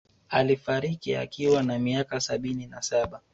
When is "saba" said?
2.81-3.21